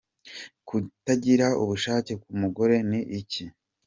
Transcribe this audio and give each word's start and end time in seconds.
Kutagira 0.67 1.47
ubushake 1.63 2.13
ku 2.23 2.31
mugore 2.41 2.75
ni 2.89 2.99
iki?. 3.19 3.43